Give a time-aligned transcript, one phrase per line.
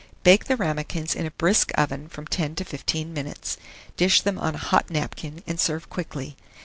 [0.23, 3.57] Bake the ramakins in a brisk oven from 10 to 15 minutes,
[3.97, 6.35] dish them on a hot napkin, and serve quickly.